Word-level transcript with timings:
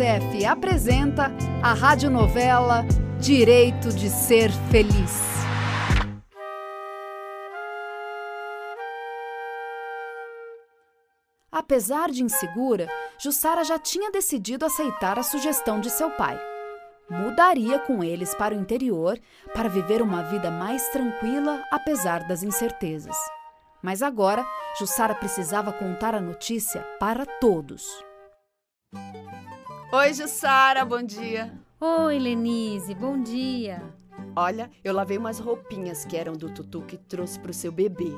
Unicef 0.00 0.46
apresenta 0.46 1.30
a 1.62 1.74
radionovela 1.74 2.86
Direito 3.18 3.90
de 3.90 4.08
Ser 4.08 4.50
Feliz. 4.70 5.20
Apesar 11.52 12.10
de 12.10 12.22
insegura, 12.22 12.88
Jussara 13.18 13.62
já 13.62 13.78
tinha 13.78 14.10
decidido 14.10 14.64
aceitar 14.64 15.18
a 15.18 15.22
sugestão 15.22 15.78
de 15.78 15.90
seu 15.90 16.10
pai. 16.12 16.40
Mudaria 17.10 17.78
com 17.80 18.02
eles 18.02 18.34
para 18.34 18.54
o 18.54 18.58
interior 18.58 19.20
para 19.52 19.68
viver 19.68 20.00
uma 20.00 20.22
vida 20.22 20.50
mais 20.50 20.88
tranquila 20.88 21.62
apesar 21.70 22.26
das 22.26 22.42
incertezas. 22.42 23.16
Mas 23.82 24.00
agora, 24.00 24.46
Jussara 24.78 25.14
precisava 25.14 25.70
contar 25.74 26.14
a 26.14 26.20
notícia 26.22 26.80
para 26.98 27.26
todos. 27.26 27.84
Oi, 29.92 30.14
Jussara, 30.14 30.84
bom 30.84 31.02
dia. 31.02 31.52
Oi, 31.80 32.16
Lenise, 32.16 32.94
bom 32.94 33.20
dia. 33.20 33.82
Olha, 34.36 34.70
eu 34.84 34.94
lavei 34.94 35.18
umas 35.18 35.40
roupinhas 35.40 36.04
que 36.04 36.16
eram 36.16 36.34
do 36.34 36.48
Tutu 36.48 36.82
que 36.82 36.96
trouxe 36.96 37.40
para 37.40 37.50
o 37.50 37.54
seu 37.54 37.72
bebê. 37.72 38.12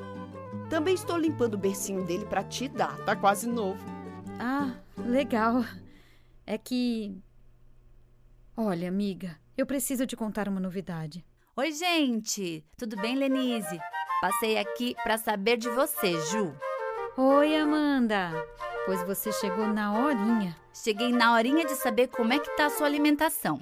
Também 0.69 0.95
estou 0.95 1.17
limpando 1.17 1.55
o 1.55 1.59
bercinho 1.59 2.05
dele 2.05 2.27
para 2.27 2.45
te 2.45 2.69
dar, 2.69 2.95
tá 3.07 3.17
quase 3.17 3.49
novo. 3.49 3.83
Ah, 4.39 4.75
legal. 4.99 5.65
É 6.47 6.59
que. 6.59 7.19
Olha, 8.55 8.87
amiga, 8.87 9.39
eu 9.57 9.65
preciso 9.65 10.07
te 10.07 10.15
contar 10.15 10.49
uma 10.49 10.61
novidade. 10.61 11.25
Oi, 11.57 11.73
gente! 11.73 12.67
Tudo 12.77 12.97
bem, 12.97 13.17
Lenise? 13.17 13.81
Passei 14.21 14.59
aqui 14.59 14.95
para 15.03 15.17
saber 15.17 15.57
de 15.57 15.71
você, 15.71 16.21
Ju. 16.27 16.55
Oi, 17.17 17.57
Amanda. 17.57 18.31
Pois 18.85 19.03
você 19.05 19.31
chegou 19.33 19.69
na 19.69 19.93
horinha. 19.93 20.57
Cheguei 20.75 21.13
na 21.13 21.35
horinha 21.35 21.65
de 21.65 21.77
saber 21.77 22.09
como 22.09 22.33
é 22.33 22.39
que 22.41 22.57
tá 22.57 22.67
a 22.67 22.71
sua 22.71 22.87
alimentação. 22.87 23.61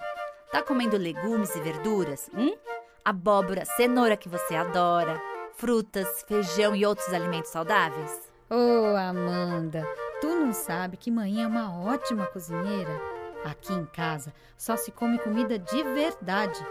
Tá 0.50 0.62
comendo 0.62 0.96
legumes 0.96 1.54
e 1.54 1.60
verduras? 1.60 2.30
Hum? 2.34 2.56
Abóbora, 3.04 3.64
cenoura 3.64 4.16
que 4.16 4.30
você 4.30 4.54
adora, 4.54 5.20
frutas, 5.54 6.24
feijão 6.26 6.74
e 6.74 6.86
outros 6.86 7.12
alimentos 7.12 7.50
saudáveis? 7.50 8.10
Ô, 8.48 8.54
oh, 8.54 8.96
Amanda, 8.96 9.86
tu 10.22 10.28
não 10.28 10.52
sabe 10.54 10.96
que 10.96 11.10
mãe 11.10 11.42
é 11.42 11.46
uma 11.46 11.84
ótima 11.84 12.26
cozinheira? 12.26 13.00
Aqui 13.44 13.74
em 13.74 13.84
casa 13.86 14.32
só 14.56 14.74
se 14.76 14.90
come 14.90 15.18
comida 15.18 15.58
de 15.58 15.82
verdade. 15.82 16.66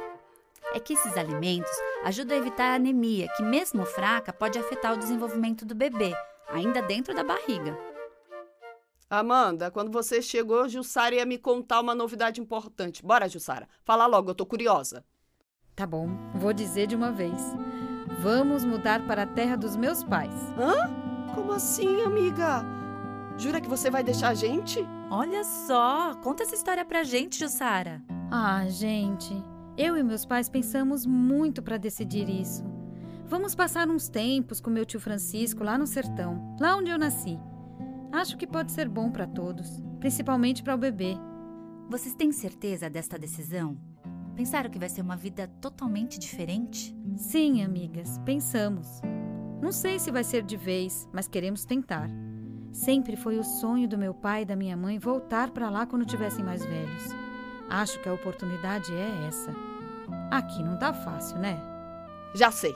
É 0.74 0.80
que 0.80 0.94
esses 0.94 1.16
alimentos 1.18 1.72
ajudam 2.04 2.36
a 2.36 2.40
evitar 2.40 2.72
a 2.72 2.76
anemia, 2.76 3.28
que 3.38 3.44
mesmo 3.44 3.86
fraca 3.86 4.34
pode 4.34 4.58
afetar 4.58 4.94
o 4.94 4.98
desenvolvimento 4.98 5.66
do 5.66 5.76
bebê, 5.76 6.14
ainda 6.48 6.82
dentro 6.82 7.14
da 7.14 7.24
barriga. 7.24 7.78
Amanda, 9.10 9.72
quando 9.72 9.92
você 9.92 10.22
chegou, 10.22 10.70
Jussara 10.70 11.16
ia 11.16 11.26
me 11.26 11.40
contar 11.40 11.82
uma 11.82 11.96
novidade 11.96 12.40
importante. 12.40 13.04
Bora, 13.04 13.28
Jussara. 13.28 13.68
Fala 13.84 14.06
logo, 14.06 14.30
eu 14.30 14.36
tô 14.36 14.46
curiosa. 14.46 15.04
Tá 15.76 15.88
bom, 15.88 16.10
vou 16.36 16.54
dizer 16.54 16.86
de 16.86 16.96
uma 16.96 17.12
vez. 17.12 17.42
Vamos 18.22 18.64
mudar 18.64 19.08
para 19.08 19.24
a 19.24 19.26
terra 19.26 19.56
dos 19.56 19.76
meus 19.76 20.04
pais. 20.04 20.34
Hã? 20.56 21.34
Como 21.34 21.52
assim, 21.54 22.04
amiga? 22.04 22.64
Jura 23.36 23.60
que 23.60 23.68
você 23.68 23.90
vai 23.90 24.04
deixar 24.04 24.30
a 24.30 24.34
gente? 24.36 24.86
Olha 25.10 25.44
só, 25.44 26.14
conta 26.22 26.44
essa 26.44 26.54
história 26.54 26.86
pra 26.86 27.04
gente, 27.04 27.40
Jussara. 27.40 28.04
Ah, 28.30 28.68
gente, 28.68 29.34
eu 29.76 29.98
e 29.98 30.04
meus 30.04 30.24
pais 30.24 30.50
pensamos 30.50 31.04
muito 31.04 31.64
para 31.64 31.78
decidir 31.78 32.30
isso. 32.30 32.64
Vamos 33.26 33.56
passar 33.56 33.88
uns 33.88 34.08
tempos 34.08 34.62
com 34.62 34.70
meu 34.70 34.86
tio 34.86 35.00
Francisco 35.00 35.64
lá 35.64 35.80
no 35.80 35.88
sertão, 35.88 36.56
lá 36.60 36.76
onde 36.76 36.92
eu 36.92 37.00
nasci. 37.00 37.40
Acho 38.12 38.38
que 38.38 38.48
pode 38.48 38.72
ser 38.72 38.90
bom 38.90 39.12
para 39.12 39.28
todos, 39.28 39.84
principalmente 40.00 40.64
para 40.64 40.74
o 40.74 40.78
bebê. 40.78 41.16
Vocês 41.90 42.16
têm 42.16 42.32
certeza 42.32 42.90
desta 42.90 43.20
decisão? 43.20 43.78
Pensaram 44.36 44.70
que 44.70 44.80
vai 44.80 44.90
ser 44.90 45.02
uma 45.02 45.16
vida 45.16 45.48
totalmente 45.62 46.18
diferente? 46.18 46.96
Sim, 47.18 47.64
amigas, 47.64 48.18
pensamos. 48.20 49.02
Não 49.62 49.72
sei 49.72 50.00
se 50.00 50.10
vai 50.10 50.24
ser 50.24 50.44
de 50.44 50.58
vez, 50.58 51.08
mas 51.14 51.28
queremos 51.28 51.66
tentar. 51.66 52.10
Sempre 52.72 53.16
foi 53.16 53.38
o 53.38 53.44
sonho 53.44 53.88
do 53.88 53.98
meu 53.98 54.14
pai 54.14 54.42
e 54.42 54.46
da 54.46 54.56
minha 54.56 54.76
mãe 54.76 54.98
voltar 54.98 55.52
para 55.52 55.70
lá 55.70 55.86
quando 55.86 56.06
tivessem 56.06 56.44
mais 56.44 56.66
velhos. 56.66 57.04
Acho 57.70 58.02
que 58.02 58.10
a 58.10 58.14
oportunidade 58.14 58.92
é 58.92 59.28
essa. 59.28 59.54
Aqui 60.32 60.64
não 60.64 60.78
tá 60.78 60.94
fácil, 60.94 61.38
né? 61.38 61.62
Já 62.34 62.52
sei. 62.52 62.74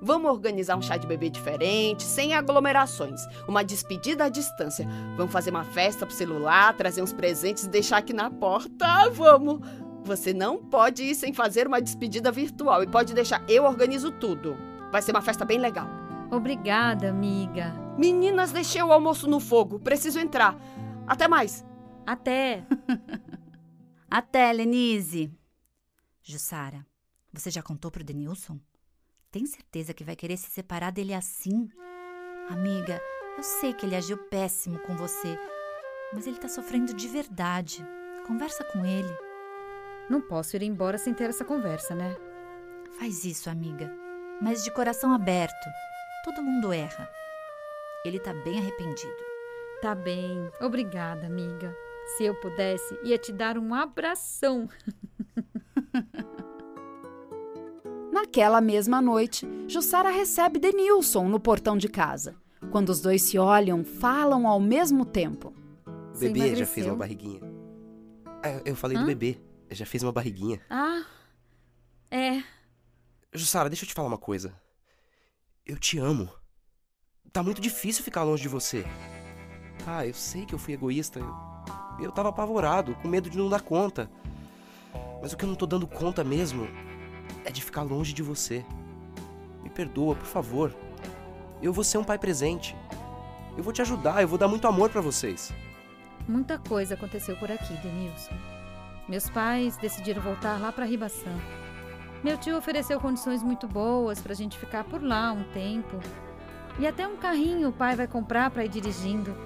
Vamos 0.00 0.30
organizar 0.30 0.76
um 0.76 0.82
chá 0.82 0.96
de 0.96 1.06
bebê 1.06 1.30
diferente, 1.30 2.02
sem 2.02 2.34
aglomerações. 2.34 3.20
Uma 3.48 3.64
despedida 3.64 4.24
à 4.24 4.28
distância. 4.28 4.86
Vamos 5.16 5.32
fazer 5.32 5.50
uma 5.50 5.64
festa 5.64 6.04
pro 6.06 6.14
celular, 6.14 6.76
trazer 6.76 7.02
uns 7.02 7.12
presentes 7.12 7.64
e 7.64 7.68
deixar 7.68 7.98
aqui 7.98 8.12
na 8.12 8.30
porta. 8.30 9.08
Vamos! 9.10 9.60
Você 10.04 10.34
não 10.34 10.58
pode 10.58 11.02
ir 11.02 11.14
sem 11.14 11.32
fazer 11.32 11.66
uma 11.66 11.80
despedida 11.80 12.30
virtual 12.30 12.82
e 12.82 12.86
pode 12.86 13.14
deixar 13.14 13.42
eu 13.48 13.64
organizo 13.64 14.12
tudo. 14.12 14.56
Vai 14.92 15.00
ser 15.00 15.12
uma 15.12 15.22
festa 15.22 15.44
bem 15.44 15.58
legal. 15.58 15.88
Obrigada, 16.30 17.08
amiga. 17.08 17.74
Meninas, 17.96 18.52
deixei 18.52 18.82
o 18.82 18.92
almoço 18.92 19.28
no 19.28 19.40
fogo. 19.40 19.78
Preciso 19.78 20.18
entrar. 20.18 20.56
Até 21.06 21.26
mais. 21.26 21.64
Até. 22.06 22.66
Até, 24.10 24.52
Lenise. 24.52 25.32
Jussara, 26.22 26.86
você 27.32 27.50
já 27.50 27.62
contou 27.62 27.90
pro 27.90 28.04
Denilson? 28.04 28.58
Tem 29.34 29.46
certeza 29.46 29.92
que 29.92 30.04
vai 30.04 30.14
querer 30.14 30.36
se 30.36 30.48
separar 30.48 30.92
dele 30.92 31.12
assim? 31.12 31.68
Amiga, 32.48 33.02
eu 33.36 33.42
sei 33.42 33.74
que 33.74 33.84
ele 33.84 33.96
agiu 33.96 34.16
péssimo 34.16 34.78
com 34.78 34.94
você, 34.94 35.36
mas 36.12 36.28
ele 36.28 36.38
tá 36.38 36.48
sofrendo 36.48 36.94
de 36.94 37.08
verdade. 37.08 37.84
Conversa 38.28 38.62
com 38.62 38.86
ele. 38.86 39.12
Não 40.08 40.20
posso 40.20 40.54
ir 40.54 40.62
embora 40.62 40.98
sem 40.98 41.12
ter 41.12 41.30
essa 41.30 41.44
conversa, 41.44 41.96
né? 41.96 42.16
Faz 42.96 43.24
isso, 43.24 43.50
amiga. 43.50 43.92
Mas 44.40 44.62
de 44.62 44.70
coração 44.70 45.12
aberto. 45.12 45.68
Todo 46.24 46.40
mundo 46.40 46.72
erra. 46.72 47.10
Ele 48.04 48.20
tá 48.20 48.32
bem 48.32 48.60
arrependido. 48.60 49.24
Tá 49.82 49.96
bem. 49.96 50.48
Obrigada, 50.60 51.26
amiga. 51.26 51.76
Se 52.16 52.22
eu 52.22 52.36
pudesse, 52.36 52.96
ia 53.02 53.18
te 53.18 53.32
dar 53.32 53.58
um 53.58 53.74
abração. 53.74 54.68
Naquela 58.24 58.58
mesma 58.58 59.02
noite, 59.02 59.46
Jussara 59.68 60.10
recebe 60.10 60.58
Denilson 60.58 61.28
no 61.28 61.38
portão 61.38 61.76
de 61.76 61.88
casa. 61.88 62.34
Quando 62.72 62.88
os 62.88 62.98
dois 62.98 63.22
se 63.22 63.38
olham, 63.38 63.84
falam 63.84 64.48
ao 64.48 64.58
mesmo 64.58 65.04
tempo. 65.04 65.52
O 65.86 66.18
bebê 66.18 66.56
já 66.56 66.64
fez 66.64 66.86
uma 66.86 66.96
barriguinha. 66.96 67.40
Ah, 68.42 68.62
eu 68.64 68.74
falei 68.74 68.96
Hã? 68.96 69.00
do 69.00 69.06
bebê. 69.06 69.38
Já 69.70 69.84
fez 69.84 70.02
uma 70.02 70.10
barriguinha. 70.10 70.58
Ah, 70.70 71.04
é. 72.10 72.42
Jussara, 73.34 73.68
deixa 73.68 73.84
eu 73.84 73.88
te 73.88 73.94
falar 73.94 74.08
uma 74.08 74.18
coisa. 74.18 74.54
Eu 75.66 75.78
te 75.78 75.98
amo. 75.98 76.30
Tá 77.30 77.42
muito 77.42 77.60
difícil 77.60 78.02
ficar 78.02 78.22
longe 78.22 78.42
de 78.42 78.48
você. 78.48 78.86
Ah, 79.86 80.06
eu 80.06 80.14
sei 80.14 80.46
que 80.46 80.54
eu 80.54 80.58
fui 80.58 80.72
egoísta. 80.72 81.20
Eu, 81.20 82.06
eu 82.06 82.10
tava 82.10 82.30
apavorado, 82.30 82.94
com 82.96 83.06
medo 83.06 83.28
de 83.28 83.36
não 83.36 83.50
dar 83.50 83.60
conta. 83.60 84.10
Mas 85.20 85.34
o 85.34 85.36
que 85.36 85.44
eu 85.44 85.48
não 85.48 85.54
tô 85.54 85.66
dando 85.66 85.86
conta 85.86 86.24
mesmo 86.24 86.66
é 87.44 87.50
de 87.50 87.62
ficar 87.62 87.82
longe 87.82 88.12
de 88.12 88.22
você. 88.22 88.64
Me 89.62 89.70
perdoa, 89.70 90.14
por 90.14 90.26
favor. 90.26 90.74
Eu 91.62 91.72
vou 91.72 91.84
ser 91.84 91.98
um 91.98 92.04
pai 92.04 92.18
presente. 92.18 92.76
Eu 93.56 93.62
vou 93.62 93.72
te 93.72 93.82
ajudar, 93.82 94.20
eu 94.22 94.28
vou 94.28 94.38
dar 94.38 94.48
muito 94.48 94.66
amor 94.66 94.90
para 94.90 95.00
vocês. 95.00 95.52
Muita 96.26 96.58
coisa 96.58 96.94
aconteceu 96.94 97.36
por 97.36 97.50
aqui, 97.50 97.74
Denilson. 97.74 98.34
Meus 99.08 99.28
pais 99.28 99.76
decidiram 99.76 100.22
voltar 100.22 100.58
lá 100.58 100.72
para 100.72 100.84
Ribaçã. 100.84 101.30
Meu 102.22 102.38
tio 102.38 102.56
ofereceu 102.56 102.98
condições 102.98 103.42
muito 103.42 103.68
boas 103.68 104.20
para 104.20 104.32
a 104.32 104.36
gente 104.36 104.58
ficar 104.58 104.84
por 104.84 105.02
lá 105.02 105.32
um 105.32 105.44
tempo. 105.52 106.00
E 106.78 106.86
até 106.86 107.06
um 107.06 107.16
carrinho 107.16 107.68
o 107.68 107.72
pai 107.72 107.94
vai 107.94 108.08
comprar 108.08 108.50
para 108.50 108.64
ir 108.64 108.68
dirigindo. 108.68 109.36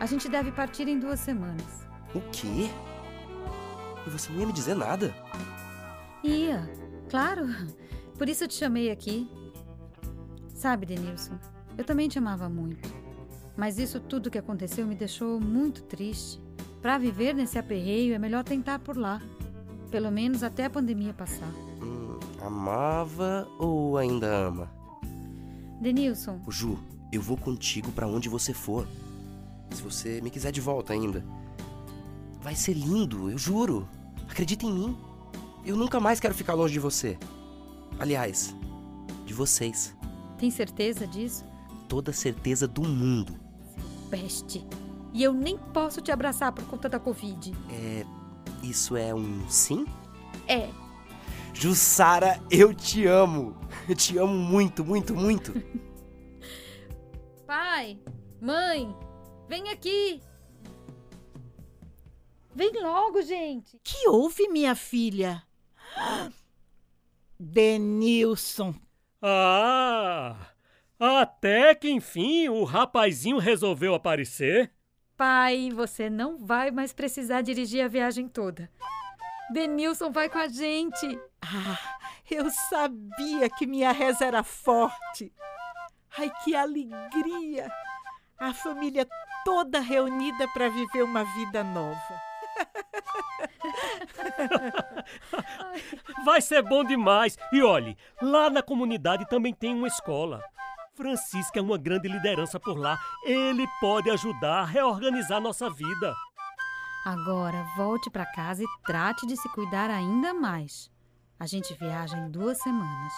A 0.00 0.06
gente 0.06 0.28
deve 0.28 0.50
partir 0.50 0.88
em 0.88 0.98
duas 0.98 1.20
semanas. 1.20 1.86
O 2.14 2.20
quê? 2.32 2.70
E 4.06 4.10
você 4.10 4.32
não 4.32 4.40
ia 4.40 4.46
me 4.46 4.52
dizer 4.52 4.74
nada? 4.74 5.14
Ia. 6.24 6.85
Claro, 7.08 7.46
por 8.18 8.28
isso 8.28 8.44
eu 8.44 8.48
te 8.48 8.54
chamei 8.54 8.90
aqui. 8.90 9.28
Sabe, 10.54 10.86
Denilson, 10.86 11.38
eu 11.76 11.84
também 11.84 12.08
te 12.08 12.18
amava 12.18 12.48
muito. 12.48 12.88
Mas 13.56 13.78
isso 13.78 14.00
tudo 14.00 14.30
que 14.30 14.38
aconteceu 14.38 14.86
me 14.86 14.94
deixou 14.94 15.40
muito 15.40 15.82
triste. 15.82 16.40
Para 16.82 16.98
viver 16.98 17.34
nesse 17.34 17.58
aperreio 17.58 18.14
é 18.14 18.18
melhor 18.18 18.44
tentar 18.44 18.78
por 18.78 18.96
lá. 18.96 19.20
Pelo 19.90 20.10
menos 20.10 20.42
até 20.42 20.66
a 20.66 20.70
pandemia 20.70 21.14
passar. 21.14 21.50
Hum, 21.82 22.18
amava 22.40 23.48
ou 23.58 23.96
ainda 23.96 24.26
ama? 24.26 24.70
Denilson. 25.80 26.40
Ju, 26.48 26.78
eu 27.12 27.22
vou 27.22 27.36
contigo 27.36 27.90
para 27.92 28.06
onde 28.06 28.28
você 28.28 28.52
for. 28.52 28.86
Se 29.70 29.82
você 29.82 30.20
me 30.20 30.30
quiser 30.30 30.52
de 30.52 30.60
volta 30.60 30.92
ainda. 30.92 31.24
Vai 32.40 32.54
ser 32.54 32.74
lindo, 32.74 33.30
eu 33.30 33.38
juro. 33.38 33.88
Acredita 34.28 34.66
em 34.66 34.72
mim. 34.72 34.96
Eu 35.66 35.76
nunca 35.76 36.00
mais 36.00 36.20
quero 36.20 36.32
ficar 36.32 36.54
longe 36.54 36.72
de 36.72 36.78
você. 36.78 37.18
Aliás, 37.98 38.54
de 39.26 39.34
vocês. 39.34 39.94
Tem 40.38 40.50
certeza 40.50 41.06
disso? 41.06 41.44
Toda 41.88 42.12
certeza 42.12 42.66
do 42.66 42.82
mundo. 42.82 43.38
Peste. 44.08 44.66
E 45.12 45.22
eu 45.22 45.34
nem 45.34 45.58
posso 45.58 46.00
te 46.00 46.12
abraçar 46.12 46.52
por 46.52 46.64
conta 46.64 46.88
da 46.88 46.98
Covid. 47.00 47.52
É. 47.70 48.06
Isso 48.62 48.96
é 48.96 49.14
um 49.14 49.48
sim? 49.48 49.84
É, 50.48 50.70
Jussara, 51.58 52.38
eu 52.50 52.74
te 52.74 53.06
amo. 53.06 53.56
Eu 53.88 53.94
te 53.94 54.18
amo 54.18 54.34
muito, 54.34 54.84
muito, 54.84 55.14
muito. 55.14 55.54
pai, 57.46 57.98
mãe, 58.40 58.94
vem 59.48 59.70
aqui. 59.70 60.20
Vem 62.54 62.72
logo, 62.82 63.22
gente. 63.22 63.80
Que 63.82 64.06
houve, 64.06 64.48
minha 64.48 64.74
filha? 64.74 65.42
Denilson. 67.38 68.74
Ah! 69.20 70.36
Até 70.98 71.74
que 71.74 71.90
enfim 71.90 72.48
o 72.48 72.64
rapazinho 72.64 73.38
resolveu 73.38 73.94
aparecer. 73.94 74.72
Pai, 75.16 75.70
você 75.72 76.10
não 76.10 76.38
vai 76.38 76.70
mais 76.70 76.92
precisar 76.92 77.42
dirigir 77.42 77.84
a 77.84 77.88
viagem 77.88 78.28
toda. 78.28 78.70
Denilson 79.50 80.10
vai 80.10 80.28
com 80.28 80.38
a 80.38 80.48
gente. 80.48 81.18
Ah, 81.40 81.78
eu 82.30 82.50
sabia 82.50 83.48
que 83.48 83.66
minha 83.66 83.92
reza 83.92 84.24
era 84.24 84.42
forte. 84.42 85.32
Ai, 86.18 86.30
que 86.42 86.54
alegria! 86.54 87.70
A 88.38 88.52
família 88.52 89.06
toda 89.44 89.80
reunida 89.80 90.48
para 90.48 90.68
viver 90.68 91.02
uma 91.02 91.24
vida 91.34 91.62
nova. 91.62 92.20
Vai 96.24 96.40
ser 96.40 96.62
bom 96.62 96.84
demais. 96.84 97.36
E 97.52 97.62
olhe, 97.62 97.96
lá 98.20 98.50
na 98.50 98.62
comunidade 98.62 99.28
também 99.28 99.52
tem 99.52 99.74
uma 99.74 99.86
escola. 99.86 100.42
Francisco 100.94 101.58
é 101.58 101.62
uma 101.62 101.76
grande 101.76 102.08
liderança 102.08 102.58
por 102.58 102.78
lá. 102.78 102.98
Ele 103.24 103.66
pode 103.80 104.10
ajudar 104.10 104.60
a 104.60 104.64
reorganizar 104.64 105.40
nossa 105.40 105.68
vida. 105.68 106.14
Agora 107.04 107.64
volte 107.76 108.10
para 108.10 108.26
casa 108.26 108.64
e 108.64 108.66
trate 108.84 109.26
de 109.26 109.36
se 109.36 109.48
cuidar 109.50 109.90
ainda 109.90 110.34
mais. 110.34 110.90
A 111.38 111.46
gente 111.46 111.74
viaja 111.74 112.16
em 112.16 112.30
duas 112.30 112.60
semanas. 112.62 113.12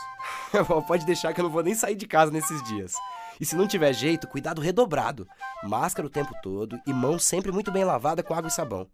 Pode 0.88 1.06
deixar 1.06 1.32
que 1.32 1.40
eu 1.40 1.44
não 1.44 1.50
vou 1.50 1.62
nem 1.62 1.74
sair 1.74 1.94
de 1.94 2.06
casa 2.06 2.32
nesses 2.32 2.62
dias. 2.64 2.94
E 3.40 3.46
se 3.46 3.54
não 3.54 3.68
tiver 3.68 3.92
jeito, 3.92 4.26
cuidado 4.26 4.60
redobrado. 4.60 5.26
Máscara 5.62 6.06
o 6.06 6.10
tempo 6.10 6.34
todo 6.42 6.78
e 6.84 6.92
mão 6.92 7.18
sempre 7.18 7.52
muito 7.52 7.70
bem 7.70 7.84
lavada 7.84 8.22
com 8.22 8.34
água 8.34 8.48
e 8.48 8.52
sabão. 8.52 8.88